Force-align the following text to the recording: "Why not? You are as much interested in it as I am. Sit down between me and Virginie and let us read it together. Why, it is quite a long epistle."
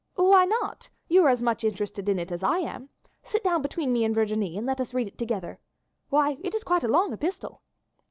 "Why 0.15 0.45
not? 0.45 0.89
You 1.09 1.23
are 1.27 1.29
as 1.29 1.43
much 1.43 1.63
interested 1.63 2.09
in 2.09 2.17
it 2.17 2.31
as 2.31 2.41
I 2.41 2.57
am. 2.57 2.89
Sit 3.21 3.43
down 3.43 3.61
between 3.61 3.93
me 3.93 4.03
and 4.03 4.15
Virginie 4.15 4.57
and 4.57 4.65
let 4.65 4.81
us 4.81 4.95
read 4.95 5.05
it 5.05 5.19
together. 5.19 5.59
Why, 6.09 6.37
it 6.41 6.55
is 6.55 6.63
quite 6.63 6.83
a 6.83 6.87
long 6.87 7.13
epistle." 7.13 7.61